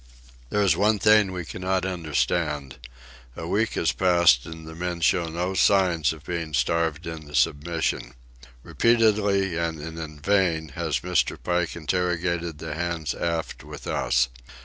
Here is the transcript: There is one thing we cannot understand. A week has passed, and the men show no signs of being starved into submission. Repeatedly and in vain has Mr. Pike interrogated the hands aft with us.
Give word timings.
There 0.49 0.63
is 0.63 0.75
one 0.75 0.97
thing 0.97 1.31
we 1.31 1.45
cannot 1.45 1.85
understand. 1.85 2.79
A 3.37 3.47
week 3.47 3.73
has 3.75 3.91
passed, 3.91 4.47
and 4.47 4.65
the 4.65 4.73
men 4.73 4.99
show 5.01 5.27
no 5.27 5.53
signs 5.53 6.11
of 6.11 6.23
being 6.25 6.55
starved 6.55 7.05
into 7.05 7.35
submission. 7.35 8.15
Repeatedly 8.63 9.57
and 9.57 9.79
in 9.79 10.19
vain 10.19 10.69
has 10.69 11.01
Mr. 11.01 11.37
Pike 11.43 11.75
interrogated 11.75 12.57
the 12.57 12.73
hands 12.73 13.13
aft 13.13 13.63
with 13.63 13.85
us. 13.85 14.29